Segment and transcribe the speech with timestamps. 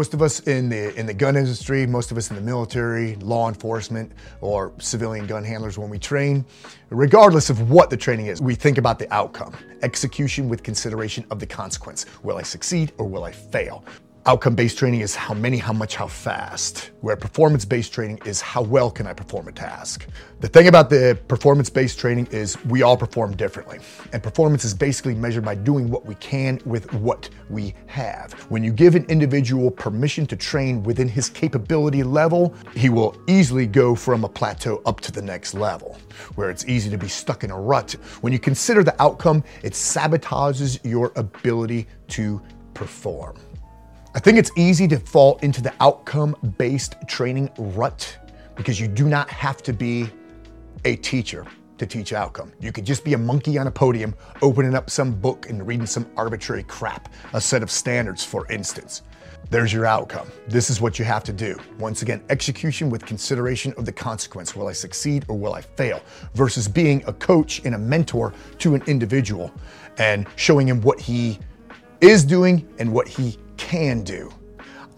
[0.00, 3.16] Most of us in the in the gun industry, most of us in the military,
[3.16, 4.10] law enforcement,
[4.40, 6.42] or civilian gun handlers when we train,
[6.88, 9.54] regardless of what the training is, we think about the outcome.
[9.82, 12.06] Execution with consideration of the consequence.
[12.22, 13.84] Will I succeed or will I fail?
[14.26, 16.90] Outcome based training is how many, how much, how fast.
[17.00, 20.06] Where performance based training is how well can I perform a task.
[20.40, 23.78] The thing about the performance based training is we all perform differently.
[24.12, 28.34] And performance is basically measured by doing what we can with what we have.
[28.50, 33.66] When you give an individual permission to train within his capability level, he will easily
[33.66, 35.96] go from a plateau up to the next level,
[36.34, 37.92] where it's easy to be stuck in a rut.
[38.20, 42.42] When you consider the outcome, it sabotages your ability to
[42.74, 43.38] perform.
[44.12, 48.18] I think it's easy to fall into the outcome based training rut
[48.56, 50.10] because you do not have to be
[50.84, 51.46] a teacher
[51.78, 52.52] to teach outcome.
[52.58, 55.86] You could just be a monkey on a podium opening up some book and reading
[55.86, 59.02] some arbitrary crap, a set of standards, for instance.
[59.48, 60.26] There's your outcome.
[60.48, 61.56] This is what you have to do.
[61.78, 64.56] Once again, execution with consideration of the consequence.
[64.56, 66.02] Will I succeed or will I fail?
[66.34, 69.52] Versus being a coach and a mentor to an individual
[69.98, 71.38] and showing him what he
[72.00, 74.30] is doing and what he can do.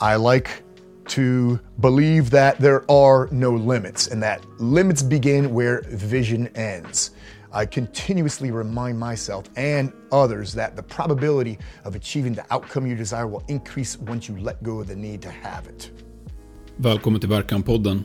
[0.01, 0.63] I like
[1.09, 7.11] to believe that there are no limits and that limits begin where vision ends.
[7.53, 13.27] I continuously remind myself and others that the probability of achieving the outcome you desire
[13.27, 15.91] will increase once you let go of the need to have it.
[16.77, 18.05] Välkommen till Verkan-podden.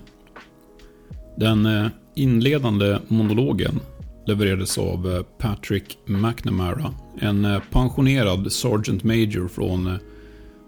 [1.38, 3.80] Den eh, inledande monologen
[4.26, 10.00] levererades av eh, Patrick McNamara, en eh, pensionerad Sergeant Major från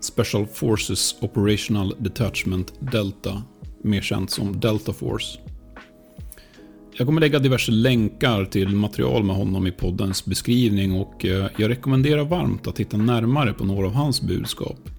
[0.02, 3.44] Special Forces Operational Detachment Delta,
[3.84, 5.40] mer känt som Delta Force.
[6.98, 11.70] Jag kommer lägga diverse länkar till material med honom i poddens beskrivning och eh, jag
[11.70, 14.90] rekommenderar varmt att titta närmare på några av hans budskap.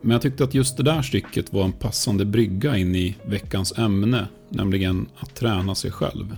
[0.00, 3.78] Men jag tyckte att just det där stycket var en passande brygga in i veckans
[3.78, 6.36] ämne, nämligen att träna sig själv.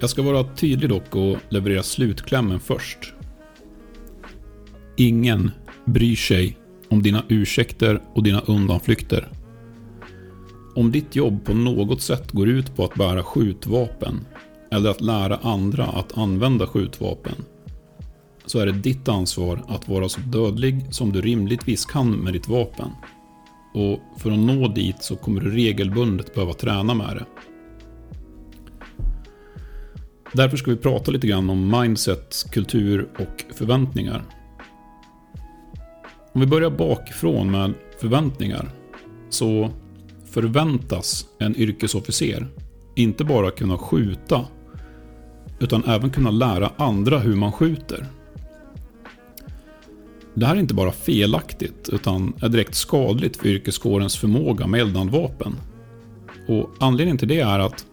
[0.00, 3.14] Jag ska vara tydlig dock och leverera slutklämmen först.
[5.00, 5.50] Ingen
[5.84, 6.56] bryr sig
[6.88, 9.28] om dina ursäkter och dina undanflykter.
[10.74, 14.26] Om ditt jobb på något sätt går ut på att bära skjutvapen
[14.70, 17.34] eller att lära andra att använda skjutvapen
[18.46, 22.48] så är det ditt ansvar att vara så dödlig som du rimligtvis kan med ditt
[22.48, 22.90] vapen.
[23.74, 27.24] Och för att nå dit så kommer du regelbundet behöva träna med det.
[30.32, 34.24] Därför ska vi prata lite grann om mindset, kultur och förväntningar.
[36.32, 38.70] Om vi börjar bakifrån med förväntningar.
[39.30, 39.70] Så
[40.30, 42.48] förväntas en yrkesofficer
[42.94, 44.44] inte bara kunna skjuta
[45.60, 48.06] utan även kunna lära andra hur man skjuter.
[50.34, 55.56] Det här är inte bara felaktigt utan är direkt skadligt för yrkeskårens förmåga med eldhandvapen.
[56.48, 57.86] Och anledningen till det är att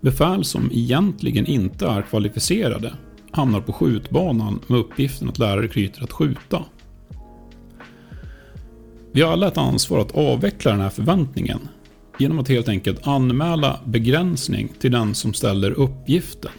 [0.00, 2.92] befäl som egentligen inte är kvalificerade
[3.30, 6.64] hamnar på skjutbanan med uppgiften att lära rekryter att skjuta.
[9.12, 11.58] Vi har alla ett ansvar att avveckla den här förväntningen
[12.18, 16.50] genom att helt enkelt anmäla begränsning till den som ställer uppgiften.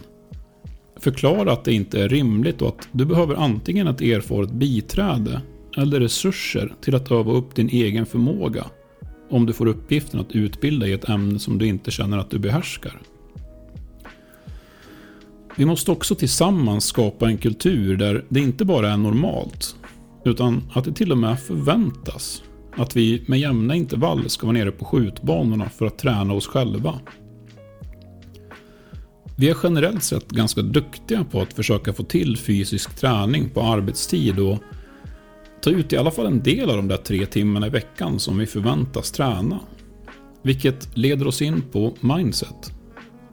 [1.00, 5.42] Förklara att det inte är rimligt och att du behöver antingen ett erfaret biträde
[5.76, 8.66] eller resurser till att öva upp din egen förmåga
[9.30, 12.38] om du får uppgiften att utbilda i ett ämne som du inte känner att du
[12.38, 13.00] behärskar.
[15.56, 19.76] Vi måste också tillsammans skapa en kultur där det inte bara är normalt
[20.24, 22.42] utan att det till och med förväntas
[22.76, 27.00] att vi med jämna intervall ska vara nere på skjutbanorna för att träna oss själva.
[29.36, 34.38] Vi är generellt sett ganska duktiga på att försöka få till fysisk träning på arbetstid
[34.38, 34.58] och
[35.62, 38.38] ta ut i alla fall en del av de där tre timmarna i veckan som
[38.38, 39.60] vi förväntas träna.
[40.42, 42.72] Vilket leder oss in på mindset.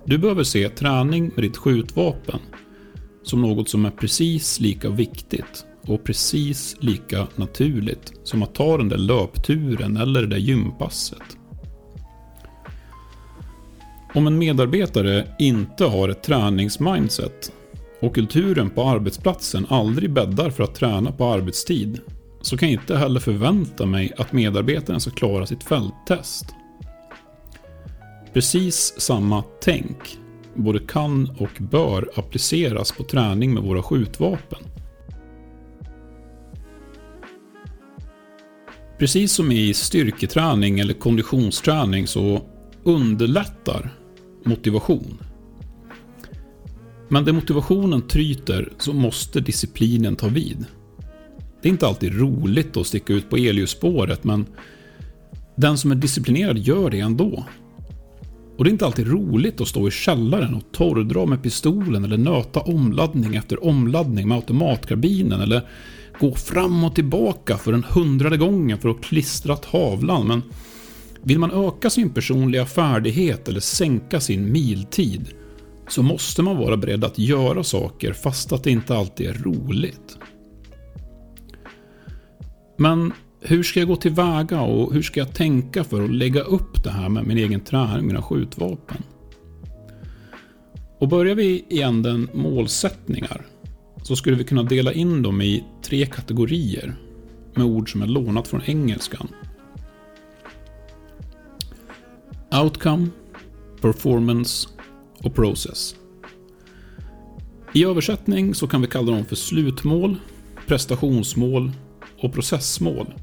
[0.06, 2.39] Du behöver se träning med ditt skjutvapen
[3.23, 8.89] som något som är precis lika viktigt och precis lika naturligt som att ta den
[8.89, 11.38] där löpturen eller det där gympasset.
[14.13, 17.51] Om en medarbetare inte har ett träningsmindset
[18.00, 22.00] och kulturen på arbetsplatsen aldrig bäddar för att träna på arbetstid
[22.42, 26.45] så kan jag inte heller förvänta mig att medarbetaren ska klara sitt fälttest.
[28.34, 30.18] Precis samma tänk
[30.54, 34.60] både kan och bör appliceras på träning med våra skjutvapen.
[38.97, 42.41] Precis som i styrketräning eller konditionsträning så
[42.83, 43.94] underlättar
[44.44, 45.17] motivation.
[47.09, 50.65] Men där motivationen tryter så måste disciplinen ta vid.
[51.61, 54.45] Det är inte alltid roligt att sticka ut på elljusspåret, men
[55.55, 57.45] den som är disciplinerad gör det ändå.
[58.57, 62.17] Och det är inte alltid roligt att stå i källaren och torrdra med pistolen eller
[62.17, 65.61] nöta omladdning efter omladdning med automatkarbinen eller
[66.19, 70.27] gå fram och tillbaka för den hundrade gången för att klistra tavlan.
[70.27, 70.41] Men
[71.23, 75.27] vill man öka sin personliga färdighet eller sänka sin miltid
[75.87, 80.17] så måste man vara beredd att göra saker fast att det inte alltid är roligt.
[82.77, 86.83] Men hur ska jag gå tillväga och hur ska jag tänka för att lägga upp
[86.83, 89.03] det här med min egen träning, mina skjutvapen?
[90.99, 93.45] Och börjar vi i änden målsättningar
[94.07, 96.95] så skulle vi kunna dela in dem i tre kategorier
[97.56, 99.27] med ord som är lånat från engelskan.
[102.63, 103.07] Outcome,
[103.81, 104.69] Performance
[105.24, 105.95] och Process.
[107.74, 110.15] I översättning så kan vi kalla dem för slutmål,
[110.68, 111.71] prestationsmål
[112.21, 113.13] och processmål.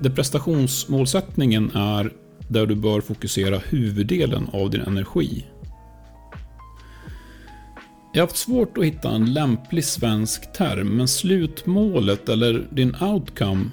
[0.00, 2.12] Där prestationsmålsättningen är
[2.48, 5.46] där du bör fokusera huvuddelen av din energi.
[8.12, 13.64] Jag har haft svårt att hitta en lämplig svensk term, men slutmålet eller din outcome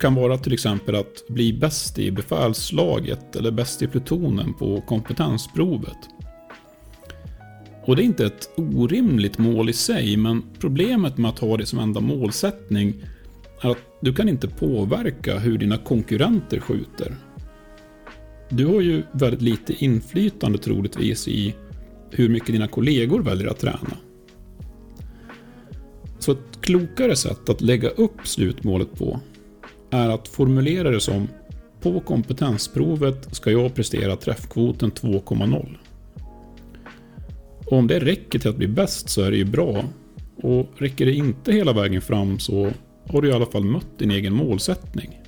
[0.00, 5.96] kan vara till exempel att bli bäst i befälslaget eller bäst i plutonen på kompetensprovet.
[7.84, 11.66] Och det är inte ett orimligt mål i sig, men problemet med att ha det
[11.66, 12.94] som enda målsättning
[13.60, 17.16] är att du kan inte påverka hur dina konkurrenter skjuter.
[18.48, 21.54] Du har ju väldigt lite inflytande troligtvis i
[22.12, 23.96] hur mycket dina kollegor väljer att träna.
[26.18, 29.20] Så ett klokare sätt att lägga upp slutmålet på
[29.90, 31.28] är att formulera det som
[31.80, 35.76] på kompetensprovet ska jag prestera träffkvoten 2,0.
[37.66, 39.84] Och om det räcker till att bli bäst så är det ju bra.
[40.36, 42.70] Och räcker det inte hela vägen fram så
[43.06, 45.20] har du i alla fall mött din egen målsättning.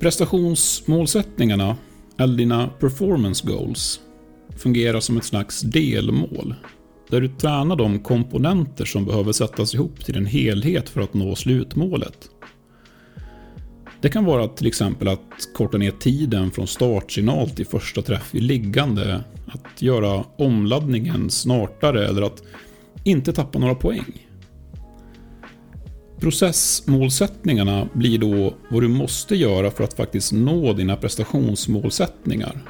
[0.00, 1.76] Prestationsmålsättningarna,
[2.18, 4.00] eller dina performance goals,
[4.56, 6.54] fungerar som ett slags delmål.
[7.10, 11.34] Där du tränar de komponenter som behöver sättas ihop till en helhet för att nå
[11.36, 12.30] slutmålet.
[14.00, 18.40] Det kan vara till exempel att korta ner tiden från startsignal till första träff i
[18.40, 22.42] liggande, att göra omladdningen smartare eller att
[23.04, 24.27] inte tappa några poäng.
[26.20, 32.60] Processmålsättningarna blir då vad du måste göra för att faktiskt nå dina prestationsmålsättningar.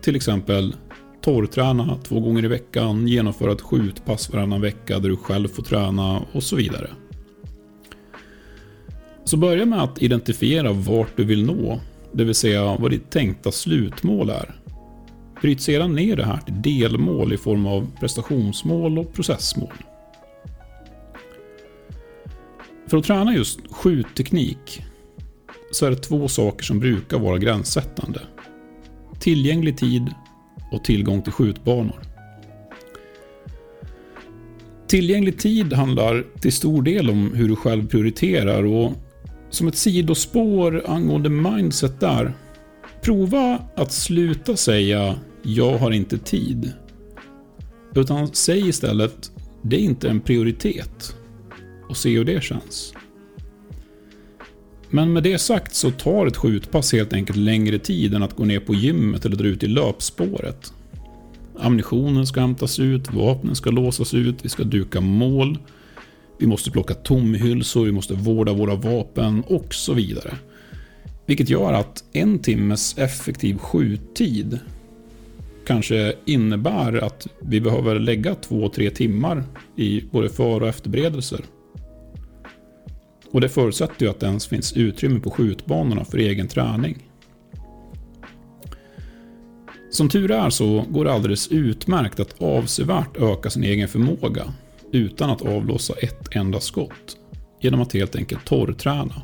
[0.00, 0.74] Till exempel
[1.20, 6.22] torrträna två gånger i veckan, genomföra ett skjutpass varannan vecka där du själv får träna
[6.32, 6.90] och så vidare.
[9.24, 11.80] Så börja med att identifiera vart du vill nå,
[12.12, 14.54] det vill säga vad ditt tänkta slutmål är.
[15.42, 19.72] Bryt sedan ner det här till delmål i form av prestationsmål och processmål.
[22.88, 24.82] För att träna just skjutteknik
[25.72, 28.20] så är det två saker som brukar vara gränssättande.
[29.18, 30.14] Tillgänglig tid
[30.72, 32.02] och tillgång till skjutbanor.
[34.86, 38.92] Tillgänglig tid handlar till stor del om hur du själv prioriterar och
[39.50, 42.32] som ett sidospår angående mindset där.
[43.02, 46.72] Prova att sluta säga “jag har inte tid”.
[47.94, 49.30] Utan säg istället
[49.62, 51.17] “det är inte en prioritet”
[51.88, 52.94] och se hur det känns.
[54.90, 58.44] Men med det sagt så tar ett skjutpass helt enkelt längre tid än att gå
[58.44, 60.72] ner på gymmet eller dra ut i löpspåret.
[61.58, 65.58] Ammunitionen ska hämtas ut, vapnen ska låsas ut, vi ska duka mål,
[66.38, 70.34] vi måste plocka tomhylsor, vi måste vårda våra vapen och så vidare.
[71.26, 74.58] Vilket gör att en timmes effektiv skjuttid
[75.66, 79.44] kanske innebär att vi behöver lägga två, tre timmar
[79.76, 81.40] i både för och efterberedelser.
[83.32, 87.08] Och det förutsätter ju att det ens finns utrymme på skjutbanorna för egen träning.
[89.90, 94.52] Som tur är så går det alldeles utmärkt att avsevärt öka sin egen förmåga
[94.92, 97.16] utan att avlossa ett enda skott
[97.60, 99.22] genom att helt enkelt torrträna.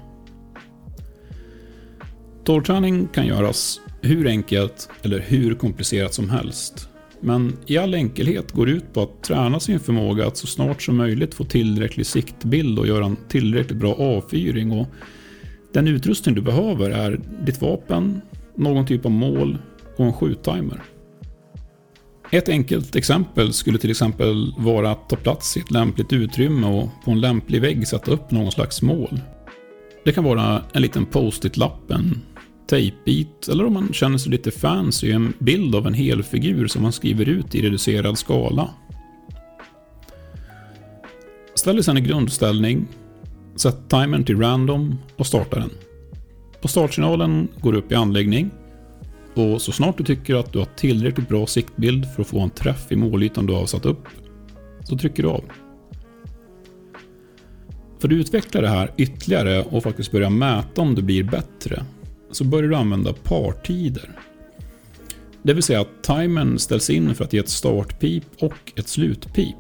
[2.45, 6.89] Torrträning kan göras hur enkelt eller hur komplicerat som helst.
[7.25, 10.83] Men i all enkelhet går det ut på att träna sin förmåga att så snart
[10.83, 14.73] som möjligt få tillräcklig siktbild och göra en tillräckligt bra avfyring.
[14.73, 14.87] Och
[15.73, 18.21] den utrustning du behöver är ditt vapen,
[18.55, 19.59] någon typ av mål
[19.97, 20.83] och en skjuttimer.
[22.31, 26.89] Ett enkelt exempel skulle till exempel vara att ta plats i ett lämpligt utrymme och
[27.05, 29.21] på en lämplig vägg sätta upp någon slags mål.
[30.05, 32.21] Det kan vara en liten post-it-lapp, en
[32.67, 36.93] tejpbit eller om man känner sig lite fancy, en bild av en helfigur som man
[36.93, 38.71] skriver ut i reducerad skala.
[41.55, 42.87] Ställ dig sedan i grundställning,
[43.57, 45.71] sätt timern till random och starta den.
[46.61, 48.51] På startsignalen går du upp i anläggning
[49.35, 52.51] och så snart du tycker att du har tillräckligt bra siktbild för att få en
[52.51, 54.09] träff i målytan du har satt upp,
[54.85, 55.45] så trycker du av.
[57.99, 61.85] För att utveckla det här ytterligare och faktiskt börja mäta om det blir bättre,
[62.35, 64.11] så börjar du använda partider.
[65.43, 69.57] Det vill säga att timern ställs in för att ge ett startpip och ett slutpip.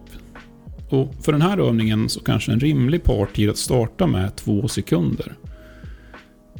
[0.88, 4.68] Och för den här övningen så kanske en rimlig partid att starta med är 2
[4.68, 5.36] sekunder.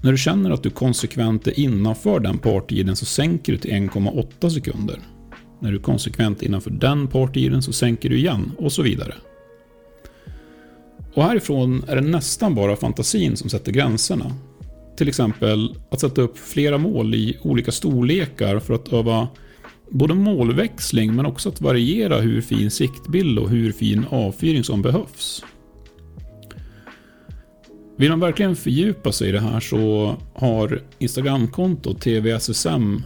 [0.03, 4.49] När du känner att du konsekvent är innanför den partiden så sänker du till 1,8
[4.49, 4.99] sekunder.
[5.61, 9.15] När du är konsekvent innanför den partiden så sänker du igen och så vidare.
[11.15, 14.33] Och härifrån är det nästan bara fantasin som sätter gränserna.
[14.97, 19.29] Till exempel att sätta upp flera mål i olika storlekar för att öva
[19.91, 25.45] både målväxling men också att variera hur fin siktbild och hur fin avfyring som behövs.
[27.97, 32.97] Vill man verkligen fördjupa sig i det här så har Instagramkontot TVSSM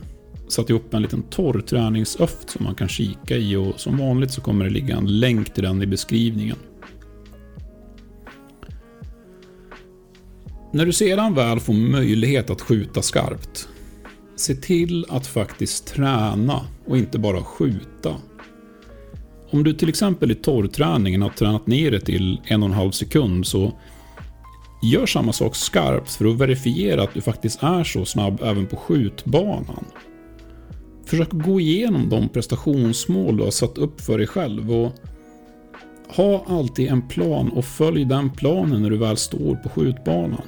[0.49, 4.41] satt ihop en liten torr träningsöft som man kan kika i och som vanligt så
[4.41, 6.57] kommer det ligga en länk till den i beskrivningen.
[10.73, 13.69] När du sedan väl får möjlighet att skjuta skarpt,
[14.37, 18.15] se till att faktiskt träna och inte bara skjuta.
[19.51, 22.91] Om du till exempel i torrträningen har tränat ner det till en och en halv
[22.91, 23.73] sekund så
[24.83, 28.77] gör samma sak skarpt för att verifiera att du faktiskt är så snabb även på
[28.77, 29.85] skjutbanan.
[31.07, 34.93] Försök gå igenom de prestationsmål du har satt upp för dig själv och
[36.09, 40.43] ha alltid en plan och följ den planen när du väl står på skjutbanan.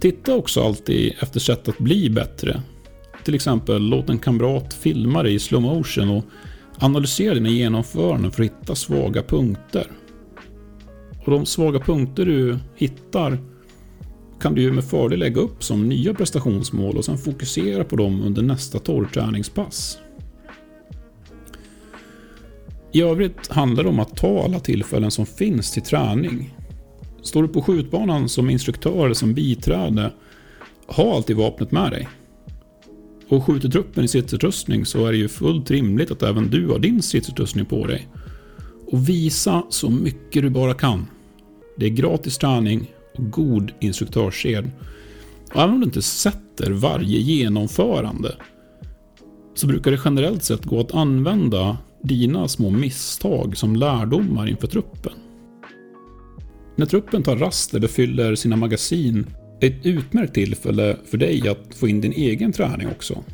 [0.00, 2.62] Titta också alltid efter sätt att bli bättre.
[3.24, 6.24] Till exempel låt en kamrat filma dig i slow motion och
[6.78, 9.86] analysera dina genomföranden för att hitta svaga punkter.
[11.24, 13.38] Och de svaga punkter du hittar
[14.40, 18.42] kan du med fördel lägga upp som nya prestationsmål och sen fokusera på dem under
[18.42, 19.98] nästa torrträningspass.
[22.92, 26.55] I övrigt handlar det om att ta alla tillfällen som finns till träning.
[27.26, 30.12] Står du på skjutbanan som instruktör eller som biträde,
[30.86, 32.08] ha alltid vapnet med dig.
[33.28, 36.78] Och skjuter truppen i stridsutrustning så är det ju fullt rimligt att även du har
[36.78, 38.08] din stridsutrustning på dig.
[38.86, 41.06] Och visa så mycket du bara kan.
[41.76, 44.70] Det är gratis träning och god instruktörssed.
[45.54, 48.34] Och även om du inte sätter varje genomförande
[49.54, 55.12] så brukar det generellt sett gå att använda dina små misstag som lärdomar inför truppen.
[56.76, 59.26] När truppen tar rast eller fyller sina magasin
[59.60, 63.24] är ett utmärkt tillfälle för dig att få in din egen träning också.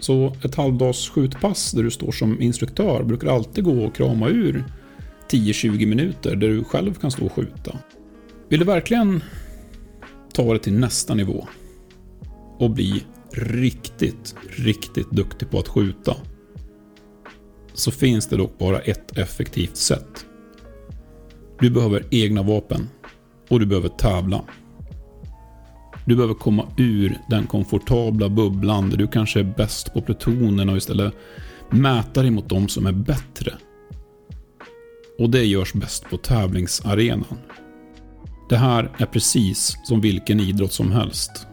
[0.00, 4.64] Så ett halvdags skjutpass där du står som instruktör brukar alltid gå att krama ur
[5.30, 7.78] 10-20 minuter där du själv kan stå och skjuta.
[8.48, 9.22] Vill du verkligen
[10.32, 11.48] ta det till nästa nivå
[12.58, 16.16] och bli riktigt, riktigt duktig på att skjuta
[17.74, 20.25] så finns det dock bara ett effektivt sätt.
[21.60, 22.88] Du behöver egna vapen
[23.48, 24.44] och du behöver tävla.
[26.04, 30.76] Du behöver komma ur den komfortabla bubblan där du kanske är bäst på plutonen och
[30.76, 31.14] istället
[31.70, 33.52] mäta dig mot de som är bättre.
[35.18, 37.38] Och det görs bäst på tävlingsarenan.
[38.48, 41.46] Det här är precis som vilken idrott som helst.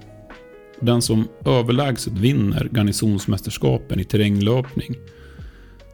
[0.81, 4.95] Den som överlägset vinner garnisonsmästerskapen i terränglöpning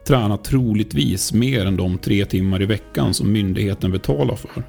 [0.06, 4.64] tränar troligtvis mer än de tre timmar i veckan som myndigheten betalar för.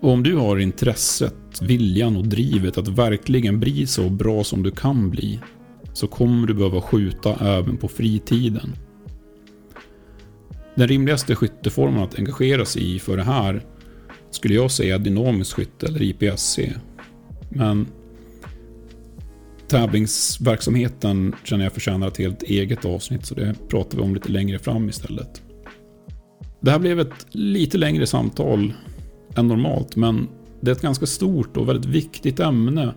[0.00, 4.70] Och om du har intresset, viljan och drivet att verkligen bli så bra som du
[4.70, 5.40] kan bli
[5.92, 8.72] så kommer du behöva skjuta även på fritiden.
[10.74, 13.62] Den rimligaste skytteformen att engagera sig i för det här
[14.30, 16.58] skulle jag säga dynamiskt skytte eller IPSC.
[17.48, 17.86] Men
[19.70, 24.58] tävlingsverksamheten känner jag förtjänar ett helt eget avsnitt så det pratar vi om lite längre
[24.58, 25.42] fram istället.
[26.60, 28.72] Det här blev ett lite längre samtal
[29.36, 30.28] än normalt men
[30.60, 32.94] det är ett ganska stort och väldigt viktigt ämne.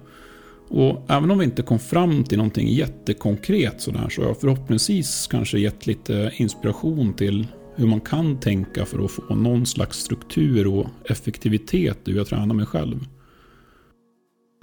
[0.69, 5.27] Och även om vi inte kom fram till någonting jättekonkret sådär så har jag förhoppningsvis
[5.27, 10.67] kanske gett lite inspiration till hur man kan tänka för att få någon slags struktur
[10.67, 13.05] och effektivitet i hur jag tränar mig själv.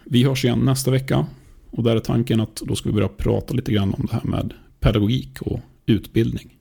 [0.04, 1.26] Vi hörs igen nästa vecka
[1.70, 4.24] och där är tanken att då ska vi börja prata lite grann om det här
[4.24, 6.59] med pedagogik och utbildning.